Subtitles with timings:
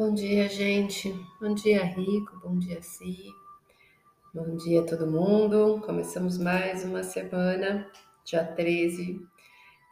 [0.00, 1.12] Bom dia, gente.
[1.38, 2.40] Bom dia, Rico.
[2.42, 3.34] Bom dia, Si.
[4.32, 5.78] Bom dia, todo mundo.
[5.84, 7.86] Começamos mais uma semana,
[8.24, 9.20] dia 13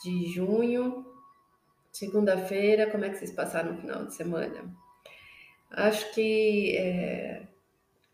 [0.02, 1.04] de junho,
[1.92, 2.90] segunda-feira.
[2.90, 4.74] Como é que vocês passaram no final de semana?
[5.71, 7.47] Acho que é,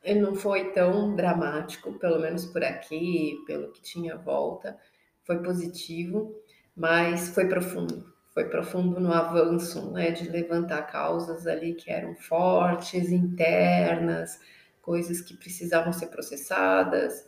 [0.02, 4.77] ele não foi tão dramático, pelo menos por aqui, pelo que tinha volta.
[5.23, 6.34] Foi positivo,
[6.77, 13.12] mas foi profundo foi profundo no avanço, né, de levantar causas ali que eram fortes,
[13.12, 14.41] internas,
[14.83, 17.24] coisas que precisavam ser processadas,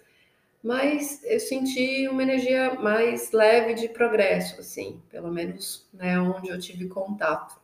[0.62, 6.58] mas eu senti uma energia mais leve de progresso, assim, pelo menos, né, onde eu
[6.58, 7.60] tive contato.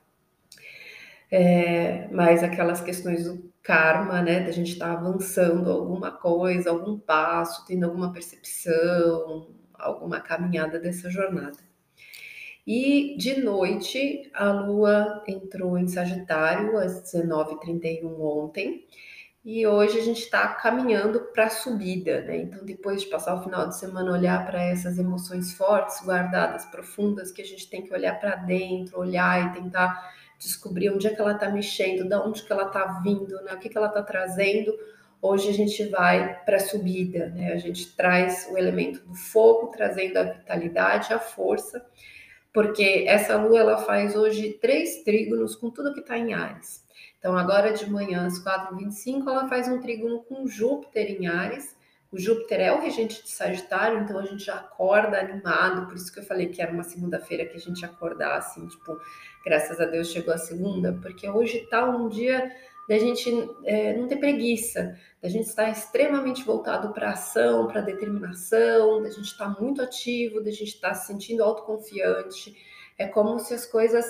[1.29, 6.97] É, mas aquelas questões do karma, né, da gente estar tá avançando alguma coisa, algum
[6.99, 11.72] passo, tendo alguma percepção, alguma caminhada dessa jornada.
[12.67, 18.87] E de noite, a Lua entrou em Sagitário às 19h31 ontem.
[19.45, 22.37] E hoje a gente está caminhando para a subida, né?
[22.37, 27.33] Então, depois de passar o final de semana, olhar para essas emoções fortes, guardadas, profundas,
[27.33, 31.21] que a gente tem que olhar para dentro, olhar e tentar descobrir onde é que
[31.21, 33.53] ela está mexendo, de onde que ela está vindo, né?
[33.55, 34.73] O que, que ela está trazendo.
[35.21, 37.53] Hoje a gente vai para a subida, né?
[37.53, 41.85] A gente traz o elemento do fogo, trazendo a vitalidade, a força
[42.53, 46.83] porque essa lua ela faz hoje três trígonos com tudo que está em Ares.
[47.19, 51.77] Então, agora de manhã, às 4h25, ela faz um trígono com Júpiter em Ares.
[52.11, 56.13] O Júpiter é o regente de Sagitário, então a gente já acorda animado, por isso
[56.13, 59.01] que eu falei que era uma segunda-feira que a gente acordar assim, tipo,
[59.43, 62.55] graças a Deus chegou a segunda, porque hoje tá um dia
[62.93, 63.31] da gente
[63.65, 69.29] é, não ter preguiça, da gente estar extremamente voltado para ação, para determinação, da gente
[69.29, 72.55] estar muito ativo, da gente estar se sentindo autoconfiante.
[72.99, 74.05] É como se as coisas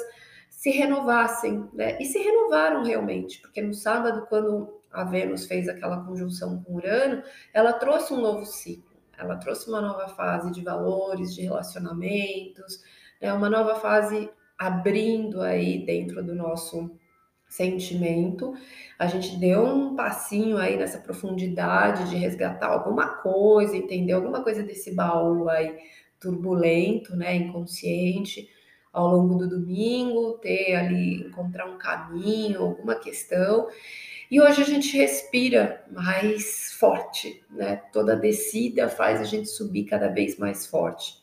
[0.50, 1.96] se renovassem, né?
[2.00, 7.22] E se renovaram realmente, porque no sábado, quando a Vênus fez aquela conjunção com Urano,
[7.54, 12.82] ela trouxe um novo ciclo, ela trouxe uma nova fase de valores, de relacionamentos,
[13.20, 13.32] né?
[13.32, 14.28] uma nova fase
[14.58, 16.90] abrindo aí dentro do nosso
[17.52, 18.54] sentimento.
[18.98, 24.62] A gente deu um passinho aí nessa profundidade de resgatar alguma coisa, entender alguma coisa
[24.62, 25.76] desse baú aí
[26.18, 28.48] turbulento, né, inconsciente,
[28.92, 33.68] ao longo do domingo, ter ali, encontrar um caminho, alguma questão.
[34.30, 37.82] E hoje a gente respira mais forte, né?
[37.92, 41.22] Toda descida faz a gente subir cada vez mais forte.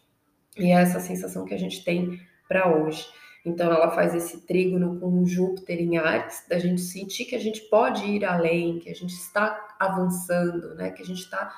[0.57, 3.07] E é essa sensação que a gente tem para hoje.
[3.49, 7.61] Então, ela faz esse trígono com Júpiter em Ares, da gente sentir que a gente
[7.61, 10.91] pode ir além, que a gente está avançando, né?
[10.91, 11.53] Que a gente está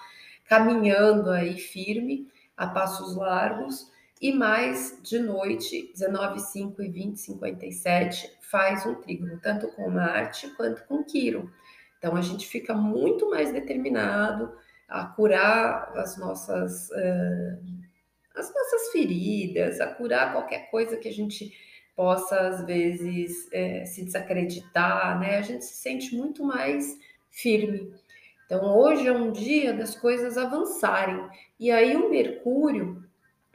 [0.45, 3.91] caminhando aí firme, a passos largos.
[4.21, 10.47] E mais de noite, 19, 5 e 20, 57, faz um trígono, tanto com Marte
[10.55, 11.51] quanto com Quiro.
[11.97, 14.51] Então, a gente fica muito mais determinado
[14.87, 17.81] a curar as nossas, uh,
[18.35, 21.51] as nossas feridas, a curar qualquer coisa que a gente
[21.95, 25.37] possa, às vezes, é, se desacreditar, né?
[25.37, 26.97] A gente se sente muito mais
[27.29, 27.93] firme.
[28.45, 31.25] Então, hoje é um dia das coisas avançarem.
[31.59, 33.03] E aí, o Mercúrio,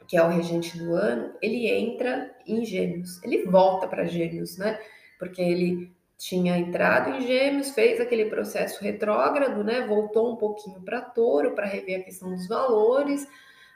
[0.07, 3.21] que é o regente do ano, ele entra em Gêmeos.
[3.23, 4.79] Ele volta para Gêmeos, né?
[5.19, 9.85] Porque ele tinha entrado em Gêmeos, fez aquele processo retrógrado, né?
[9.85, 13.27] Voltou um pouquinho para Touro para rever a questão dos valores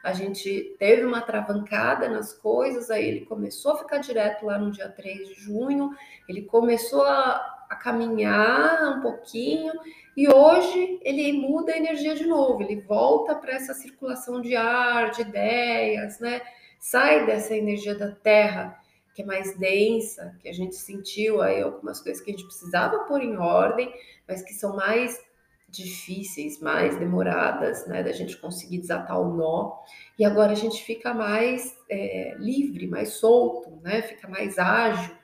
[0.04, 4.72] a gente teve uma travancada nas coisas, aí ele começou a ficar direto lá no
[4.72, 5.92] dia 3 de junho,
[6.28, 9.72] ele começou a, a caminhar um pouquinho,
[10.18, 15.12] e hoje ele muda a energia de novo, ele volta para essa circulação de ar,
[15.12, 16.42] de ideias, né?
[16.80, 18.82] Sai dessa energia da terra,
[19.14, 23.00] que é mais densa, que a gente sentiu aí algumas coisas que a gente precisava
[23.06, 23.94] pôr em ordem,
[24.28, 25.22] mas que são mais
[25.72, 29.78] difíceis, mais demoradas, né, da gente conseguir desatar o nó.
[30.20, 35.16] E agora a gente fica mais é, livre, mais solto, né, fica mais ágil.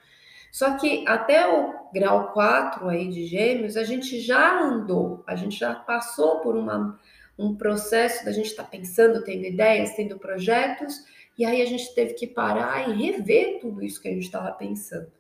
[0.52, 5.60] Só que até o grau 4 aí de gêmeos, a gente já andou, a gente
[5.60, 6.98] já passou por uma,
[7.38, 11.06] um processo da gente estar tá pensando, tendo ideias, tendo projetos,
[11.38, 14.52] e aí a gente teve que parar e rever tudo isso que a gente estava
[14.54, 15.12] pensando.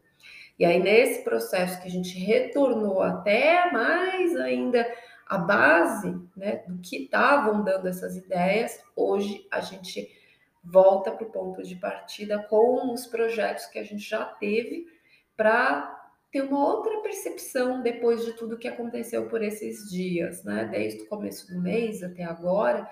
[0.57, 4.87] E aí, nesse processo que a gente retornou até mais ainda
[5.29, 10.09] a base né, do que estavam dando essas ideias, hoje a gente
[10.63, 14.87] volta para o ponto de partida com os projetos que a gente já teve
[15.35, 15.95] para
[16.31, 20.65] ter uma outra percepção depois de tudo que aconteceu por esses dias, né?
[20.65, 22.87] Desde o começo do mês até agora,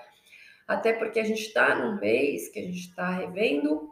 [0.68, 3.90] até porque a gente está num mês que a gente está revendo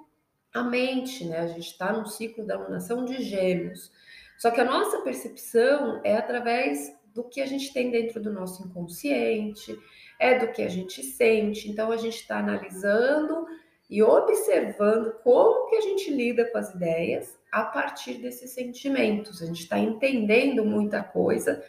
[0.54, 1.40] a mente, né?
[1.40, 3.92] A gente está num ciclo da lunação de gêmeos.
[4.38, 8.63] Só que a nossa percepção é através do que a gente tem dentro do nosso
[8.63, 9.77] inconsciente,
[10.19, 11.69] é do que a gente sente.
[11.69, 13.45] Então a gente está analisando
[13.89, 19.42] e observando como que a gente lida com as ideias a partir desses sentimentos.
[19.42, 21.63] A gente está entendendo muita coisa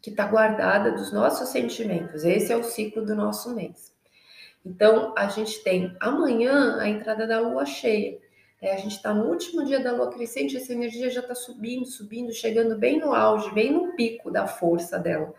[0.00, 2.24] que está guardada dos nossos sentimentos.
[2.24, 3.92] Esse é o ciclo do nosso mês.
[4.64, 8.18] Então, a gente tem amanhã a entrada da lua cheia.
[8.60, 11.86] É, a gente está no último dia da lua crescente, essa energia já está subindo,
[11.86, 15.32] subindo, chegando bem no auge, bem no pico da força dela.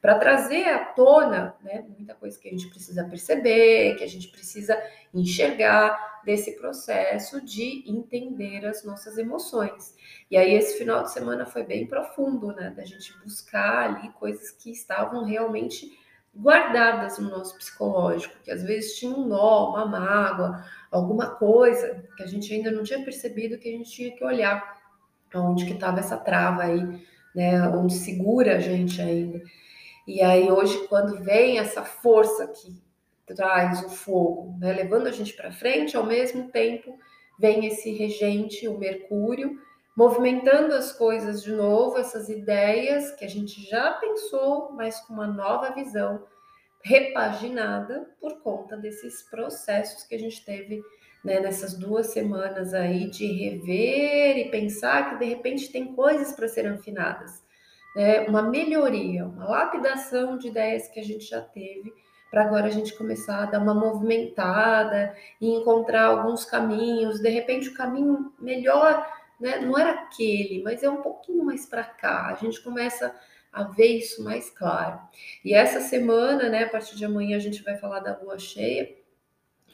[0.00, 4.28] Para trazer à tona né, muita coisa que a gente precisa perceber, que a gente
[4.28, 4.78] precisa
[5.14, 9.94] enxergar desse processo de entender as nossas emoções.
[10.30, 12.70] E aí, esse final de semana foi bem profundo, né?
[12.76, 15.96] Da gente buscar ali coisas que estavam realmente
[16.36, 22.22] guardadas no nosso psicológico, que às vezes tinha um nó, uma mágoa, alguma coisa que
[22.22, 24.82] a gente ainda não tinha percebido que a gente tinha que olhar
[25.34, 27.04] onde que estava essa trava aí,
[27.34, 29.42] né, onde segura a gente ainda.
[30.06, 32.80] E aí hoje quando vem essa força que
[33.26, 36.96] traz o fogo, né, levando a gente para frente, ao mesmo tempo
[37.40, 39.58] vem esse regente, o Mercúrio,
[39.96, 45.26] movimentando as coisas de novo, essas ideias que a gente já pensou, mas com uma
[45.26, 46.24] nova visão,
[46.84, 50.82] repaginada por conta desses processos que a gente teve
[51.24, 56.46] né, nessas duas semanas aí de rever e pensar que de repente tem coisas para
[56.46, 57.42] serem afinadas,
[57.96, 61.90] né, uma melhoria, uma lapidação de ideias que a gente já teve
[62.30, 67.68] para agora a gente começar a dar uma movimentada e encontrar alguns caminhos, de repente
[67.70, 69.06] o caminho melhor
[69.40, 69.60] né?
[69.60, 72.28] Não era aquele, mas é um pouquinho mais para cá.
[72.28, 73.14] A gente começa
[73.54, 74.98] a ver isso mais claro.
[75.44, 78.92] E essa semana, né, a partir de amanhã a gente vai falar da lua cheia.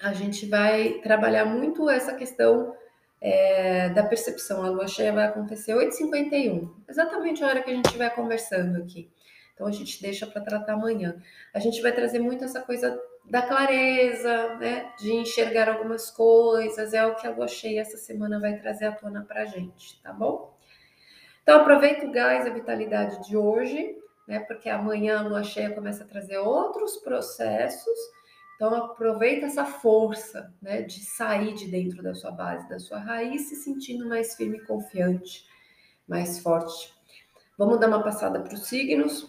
[0.01, 2.77] A gente vai trabalhar muito essa questão
[3.21, 4.63] é, da percepção.
[4.63, 9.11] A lua cheia vai acontecer 8h51, exatamente a hora que a gente estiver conversando aqui.
[9.55, 11.21] Então a gente deixa para tratar amanhã.
[11.53, 12.99] A gente vai trazer muito essa coisa
[13.29, 14.93] da clareza, né?
[14.99, 18.93] De enxergar algumas coisas, é o que a lua cheia essa semana vai trazer à
[18.93, 20.60] tona para gente, tá bom?
[21.51, 23.97] Então aproveita o gás, a vitalidade de hoje,
[24.29, 24.39] né?
[24.39, 27.99] Porque amanhã a lua cheia começa a trazer outros processos.
[28.55, 30.83] Então aproveita essa força, né?
[30.83, 34.65] De sair de dentro da sua base, da sua raiz, se sentindo mais firme e
[34.65, 35.45] confiante,
[36.07, 36.95] mais forte.
[37.59, 39.29] Vamos dar uma passada para os signos.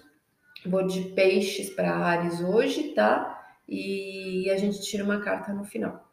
[0.64, 3.42] Vou de peixes para Ares hoje, tá?
[3.68, 6.11] e a gente tira uma carta no final.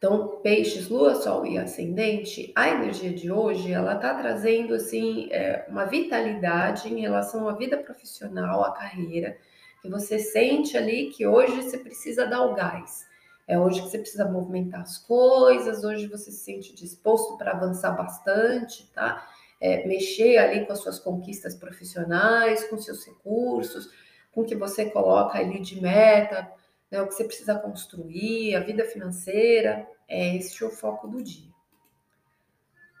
[0.00, 5.66] Então, peixes, lua, sol e ascendente, a energia de hoje, ela tá trazendo, assim, é,
[5.68, 9.36] uma vitalidade em relação à vida profissional, à carreira,
[9.82, 13.06] que você sente ali que hoje você precisa dar o gás.
[13.46, 17.90] É hoje que você precisa movimentar as coisas, hoje você se sente disposto para avançar
[17.90, 19.28] bastante, tá?
[19.60, 23.90] É, mexer ali com as suas conquistas profissionais, com seus recursos,
[24.32, 26.50] com o que você coloca ali de meta,
[26.90, 31.50] né, o que você precisa construir, a vida financeira, é esse o foco do dia.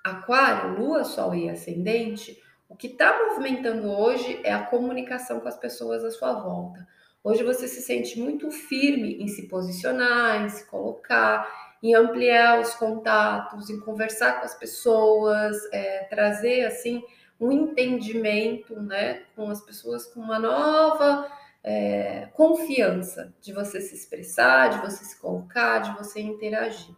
[0.04, 5.58] Aquário, Lua, Sol e Ascendente, o que está movimentando hoje é a comunicação com as
[5.58, 6.86] pessoas à sua volta.
[7.22, 11.46] Hoje você se sente muito firme em se posicionar, em se colocar,
[11.82, 17.02] em ampliar os contatos, em conversar com as pessoas, é, trazer assim
[17.38, 21.30] um entendimento né, com as pessoas, com uma nova
[21.62, 26.94] é, confiança de você se expressar, de você se colocar, de você interagir.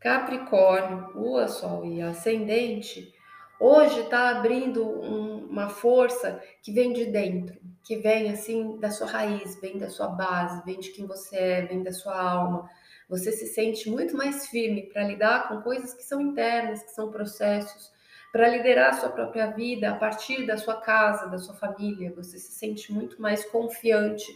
[0.00, 3.14] Capricórnio, Lua, Sol e Ascendente,
[3.60, 9.06] hoje está abrindo um, uma força que vem de dentro, que vem assim da sua
[9.06, 12.68] raiz, vem da sua base, vem de quem você é, vem da sua alma
[13.12, 17.10] você se sente muito mais firme para lidar com coisas que são internas, que são
[17.10, 17.91] processos,
[18.32, 22.14] para liderar a sua própria vida a partir da sua casa, da sua família.
[22.16, 24.26] Você se sente muito mais confiante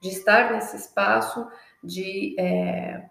[0.00, 1.46] de estar nesse espaço,
[1.82, 3.08] de é,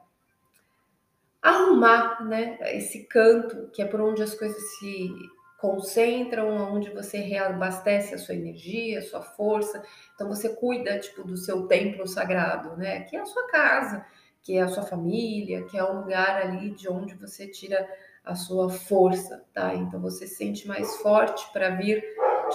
[1.41, 5.09] arrumar né, esse canto, que é por onde as coisas se
[5.57, 9.81] concentram, onde você reabastece a sua energia, a sua força.
[10.13, 13.03] Então você cuida tipo do seu templo sagrado, né?
[13.03, 14.05] Que é a sua casa
[14.43, 17.87] que é a sua família, que é o lugar ali de onde você tira
[18.23, 19.73] a sua força, tá?
[19.75, 22.03] Então você se sente mais forte para vir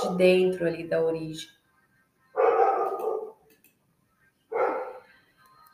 [0.01, 1.49] de dentro ali da origem.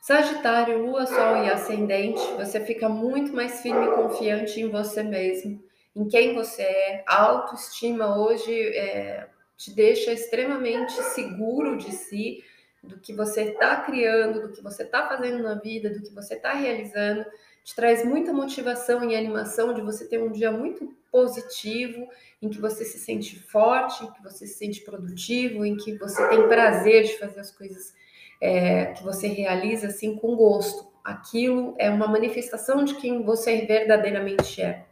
[0.02, 5.64] Sagitário, Lua, Sol e Ascendente, você fica muito mais firme e confiante em você mesmo,
[5.96, 7.04] em quem você é.
[7.06, 12.44] A autoestima hoje é, te deixa extremamente seguro de si,
[12.82, 16.34] do que você está criando, do que você está fazendo na vida, do que você
[16.34, 17.24] está realizando.
[17.64, 22.06] Te traz muita motivação e animação de você ter um dia muito positivo,
[22.42, 26.28] em que você se sente forte, em que você se sente produtivo, em que você
[26.28, 27.94] tem prazer de fazer as coisas
[28.38, 30.92] é, que você realiza assim com gosto.
[31.02, 34.84] Aquilo é uma manifestação de quem você verdadeiramente é.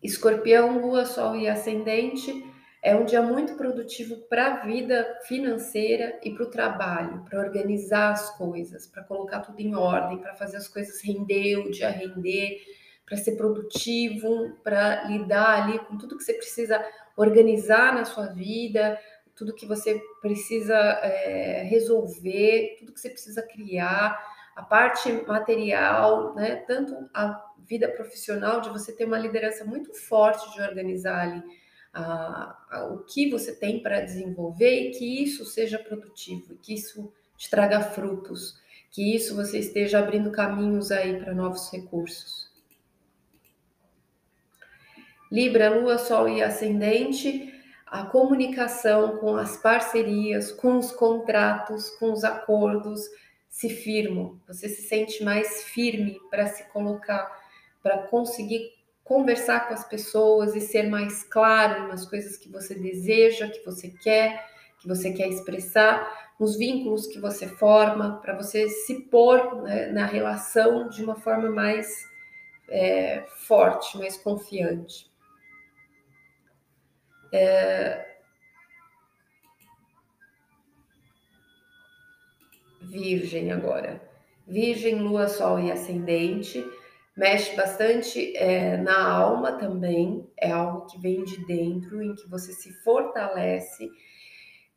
[0.00, 2.44] Escorpião, Lua, Sol e Ascendente
[2.82, 8.10] é um dia muito produtivo para a vida financeira e para o trabalho, para organizar
[8.10, 12.60] as coisas, para colocar tudo em ordem, para fazer as coisas render, o dia render,
[13.06, 16.84] para ser produtivo, para lidar ali com tudo que você precisa
[17.16, 18.98] organizar na sua vida,
[19.36, 24.18] tudo que você precisa é, resolver, tudo que você precisa criar,
[24.56, 26.56] a parte material, né?
[26.66, 31.42] Tanto a vida profissional de você ter uma liderança muito forte de organizar ali
[31.92, 37.50] a, o que você tem para desenvolver e que isso seja produtivo, que isso te
[37.50, 42.50] traga frutos, que isso você esteja abrindo caminhos aí para novos recursos.
[45.30, 47.52] Libra, Lua, Sol e Ascendente,
[47.86, 53.00] a comunicação com as parcerias, com os contratos, com os acordos
[53.48, 54.40] se firmam.
[54.46, 57.30] Você se sente mais firme para se colocar,
[57.82, 58.72] para conseguir
[59.04, 63.88] conversar com as pessoas e ser mais claro nas coisas que você deseja, que você
[63.88, 64.46] quer,
[64.78, 70.06] que você quer expressar, nos vínculos que você forma, para você se pôr né, na
[70.06, 72.04] relação de uma forma mais
[72.68, 75.10] é, forte, mais confiante.
[77.32, 78.06] É...
[82.80, 84.02] Virgem agora.
[84.46, 86.64] Virgem, Lua, Sol e Ascendente
[87.16, 92.52] mexe bastante é, na alma também, é algo que vem de dentro, em que você
[92.52, 93.90] se fortalece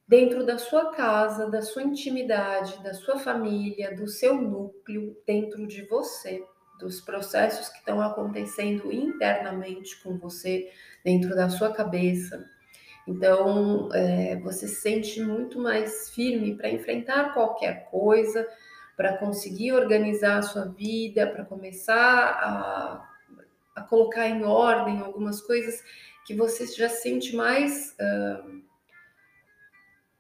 [0.08, 5.84] dentro da sua casa, da sua intimidade, da sua família, do seu núcleo, dentro de
[5.88, 6.44] você,
[6.80, 10.70] dos processos que estão acontecendo internamente com você,
[11.04, 12.46] dentro da sua cabeça.
[13.08, 18.48] Então, é, você se sente muito mais firme para enfrentar qualquer coisa,
[18.96, 23.10] para conseguir organizar a sua vida, para começar a,
[23.75, 25.84] a, colocar em ordem algumas coisas
[26.25, 28.62] que você já sente mais, uh,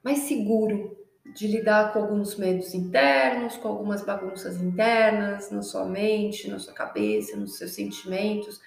[0.03, 0.97] mais seguro
[1.33, 6.73] de lidar com alguns medos internos, com algumas bagunças internas na sua mente, na sua
[6.73, 8.61] cabeça, nos seus sentimentos.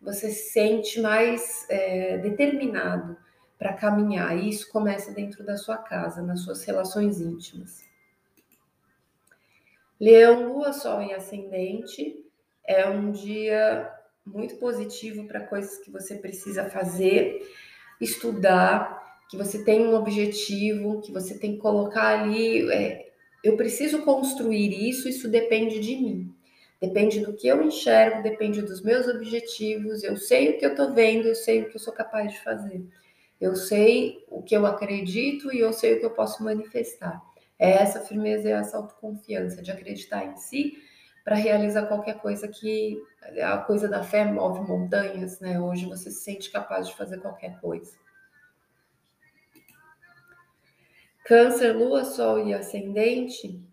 [0.00, 3.16] Você se sente mais é, determinado
[3.56, 4.36] para caminhar.
[4.36, 7.81] E isso começa dentro da sua casa, nas suas relações íntimas.
[10.02, 12.26] Leão, Lua, Sol e Ascendente
[12.66, 13.88] é um dia
[14.26, 17.48] muito positivo para coisas que você precisa fazer,
[18.00, 22.68] estudar, que você tem um objetivo, que você tem que colocar ali.
[22.72, 23.12] É,
[23.44, 26.34] eu preciso construir isso, isso depende de mim.
[26.80, 30.02] Depende do que eu enxergo, depende dos meus objetivos.
[30.02, 32.40] Eu sei o que eu estou vendo, eu sei o que eu sou capaz de
[32.40, 32.84] fazer.
[33.40, 37.22] Eu sei o que eu acredito e eu sei o que eu posso manifestar.
[37.62, 40.82] É essa firmeza e essa autoconfiança de acreditar em si
[41.22, 43.00] para realizar qualquer coisa que
[43.40, 45.60] a coisa da fé move montanhas, né?
[45.60, 47.96] Hoje você se sente capaz de fazer qualquer coisa.
[51.24, 53.64] Câncer, lua, sol e ascendente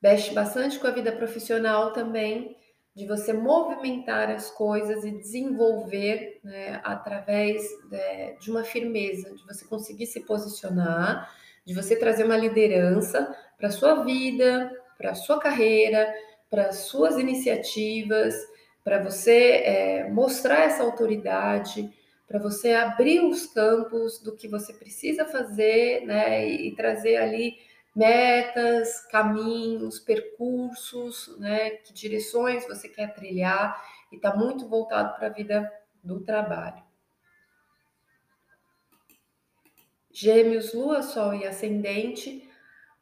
[0.00, 2.56] mexe bastante com a vida profissional também,
[2.94, 9.64] de você movimentar as coisas e desenvolver né, através de, de uma firmeza, de você
[9.64, 11.28] conseguir se posicionar
[11.64, 16.12] de você trazer uma liderança para sua vida, para sua carreira,
[16.50, 18.34] para as suas iniciativas,
[18.82, 21.90] para você é, mostrar essa autoridade,
[22.28, 27.54] para você abrir os campos do que você precisa fazer, né, e, e trazer ali
[27.94, 33.80] metas, caminhos, percursos, né, que direções você quer trilhar
[34.12, 35.70] e está muito voltado para a vida
[36.02, 36.82] do trabalho.
[40.16, 42.48] Gêmeos, Lua, Sol e Ascendente.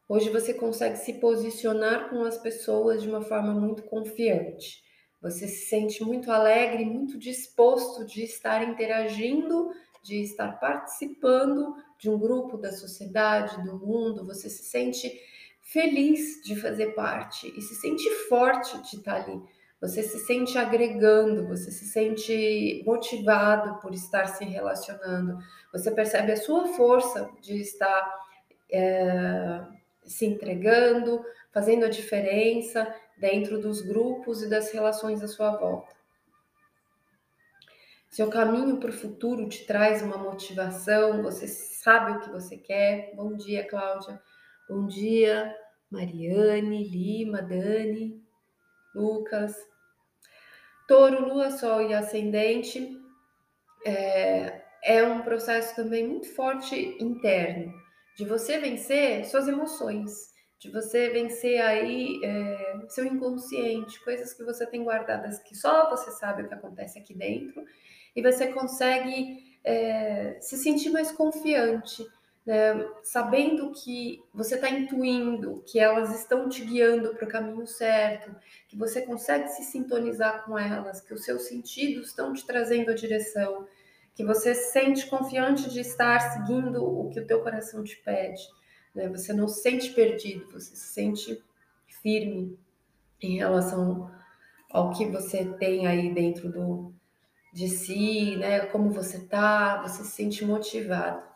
[0.08, 4.82] Hoje você consegue se posicionar com as pessoas de uma forma muito confiante.
[5.20, 12.18] Você se sente muito alegre, muito disposto de estar interagindo, de estar participando de um
[12.18, 14.24] grupo da sociedade, do mundo.
[14.24, 15.12] Você se sente
[15.60, 19.38] feliz de fazer parte e se sente forte de estar ali.
[19.82, 25.38] Você se sente agregando, você se sente motivado por estar se relacionando
[25.72, 28.14] você percebe a sua força de estar
[28.70, 29.64] é,
[30.04, 35.96] se entregando, fazendo a diferença dentro dos grupos e das relações à sua volta.
[38.10, 43.14] Seu caminho para o futuro te traz uma motivação, você sabe o que você quer.
[43.16, 44.20] Bom dia, Cláudia.
[44.68, 45.56] Bom dia,
[45.90, 48.22] Mariane, Lima, Dani,
[48.94, 49.56] Lucas.
[50.92, 53.00] Touro, Lua, Sol e Ascendente
[53.86, 57.72] é, é um processo também muito forte interno,
[58.14, 60.12] de você vencer suas emoções,
[60.58, 66.10] de você vencer aí é, seu inconsciente, coisas que você tem guardadas que só você
[66.10, 67.64] sabe o que acontece aqui dentro,
[68.14, 72.04] e você consegue é, se sentir mais confiante,
[72.44, 78.34] né, sabendo que você está intuindo, que elas estão te guiando para o caminho certo,
[78.68, 82.94] que você consegue se sintonizar com elas, que os seus sentidos estão te trazendo a
[82.94, 83.66] direção,
[84.14, 88.42] que você se sente confiante de estar seguindo o que o teu coração te pede.
[88.94, 89.08] Né?
[89.08, 91.42] Você não se sente perdido, você se sente
[92.02, 92.58] firme
[93.20, 94.10] em relação
[94.68, 96.92] ao que você tem aí dentro do,
[97.52, 98.60] de si, né?
[98.66, 101.31] Como você tá, você se sente motivado.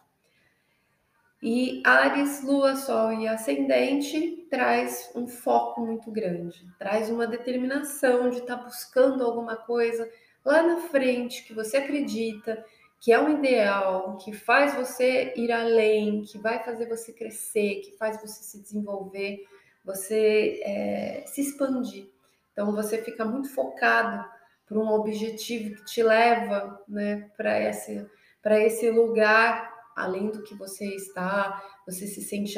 [1.42, 8.38] E Ares, Lua, Sol e Ascendente traz um foco muito grande, traz uma determinação de
[8.38, 10.08] estar tá buscando alguma coisa
[10.44, 12.64] lá na frente que você acredita
[13.00, 17.96] que é um ideal, que faz você ir além, que vai fazer você crescer, que
[17.96, 19.44] faz você se desenvolver,
[19.84, 22.08] você é, se expandir.
[22.52, 24.24] Então você fica muito focado
[24.66, 28.04] para um objetivo que te leva né, para esse,
[28.44, 32.54] esse lugar além do que você está, você se sente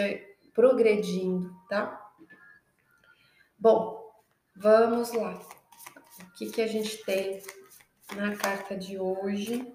[0.53, 2.05] progredindo, tá?
[3.57, 4.13] Bom,
[4.57, 5.41] vamos lá.
[6.21, 7.41] O que, que a gente tem
[8.17, 9.73] na carta de hoje?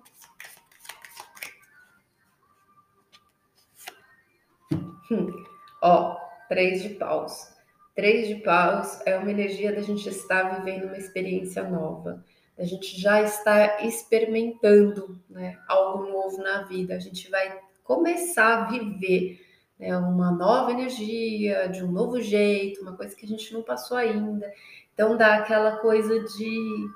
[5.10, 5.46] Hum,
[5.82, 6.18] ó,
[6.50, 7.54] três de paus.
[7.96, 12.26] Três de paus é uma energia da gente estar vivendo uma experiência nova,
[12.58, 18.66] a gente já está experimentando né, algo novo na vida, a gente vai começar a
[18.70, 19.42] viver
[19.80, 23.98] né, uma nova energia, de um novo jeito, uma coisa que a gente não passou
[23.98, 24.52] ainda.
[24.94, 26.88] Então dá aquela coisa de,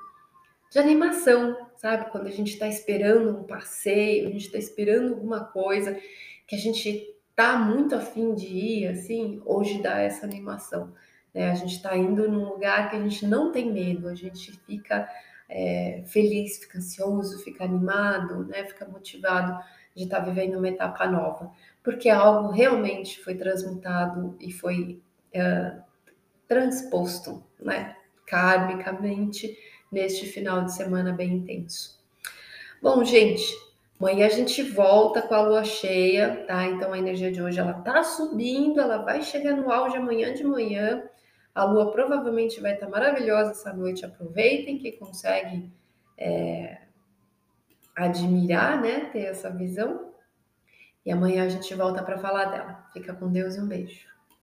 [0.70, 2.10] de animação, sabe?
[2.10, 5.98] Quando a gente está esperando um passeio, a gente está esperando alguma coisa
[6.46, 10.92] que a gente tá muito afim de ir, assim, hoje dá essa animação.
[11.34, 11.50] Né?
[11.50, 15.08] A gente está indo num lugar que a gente não tem medo, a gente fica
[15.48, 18.64] é, feliz, fica ansioso, fica animado, né?
[18.64, 19.58] fica motivado
[19.96, 21.50] de estar tá vivendo uma etapa nova,
[21.82, 25.00] porque algo realmente foi transmutado e foi
[25.32, 25.76] é,
[26.46, 27.96] transposto, né?
[28.26, 29.56] karmicamente,
[29.90, 31.98] neste final de semana bem intenso.
[32.80, 33.42] Bom, gente,
[33.98, 36.66] amanhã a gente volta com a lua cheia, tá?
[36.66, 40.44] Então a energia de hoje ela tá subindo, ela vai chegar no auge amanhã de
[40.44, 41.02] manhã.
[41.54, 44.04] A lua provavelmente vai estar maravilhosa essa noite.
[44.04, 45.72] Aproveitem que consegue
[46.16, 46.82] é,
[47.96, 49.06] admirar, né?
[49.06, 50.12] Ter essa visão.
[51.04, 52.88] E amanhã a gente volta para falar dela.
[52.92, 54.06] Fica com Deus e um beijo.